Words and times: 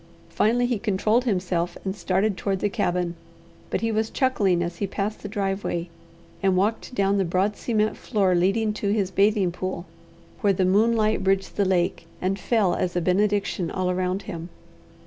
Finally 0.29 0.65
he 0.65 0.79
controlled 0.79 1.25
himself 1.25 1.77
and 1.85 1.95
started 1.95 2.35
toward 2.35 2.57
the 2.59 2.69
cabin; 2.69 3.13
but 3.69 3.81
he 3.81 3.91
was 3.91 4.09
chuckling 4.09 4.63
as 4.63 4.77
he 4.77 4.87
passed 4.87 5.21
the 5.21 5.27
driveway, 5.27 5.89
and 6.41 6.57
walked 6.57 6.95
down 6.95 7.19
the 7.19 7.23
broad 7.23 7.55
cement 7.55 7.95
floor 7.95 8.33
leading 8.33 8.73
to 8.73 8.87
his 8.91 9.11
bathing 9.11 9.51
pool, 9.51 9.85
where 10.39 10.53
the 10.53 10.65
moonlight 10.65 11.23
bridged 11.23 11.55
the 11.55 11.65
lake, 11.65 12.07
and 12.19 12.39
fell 12.39 12.73
as 12.73 12.95
a 12.95 12.99
benediction 12.99 13.69
all 13.69 13.91
around 13.91 14.23
him. 14.23 14.49